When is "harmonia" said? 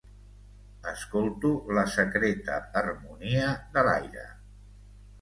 2.83-3.55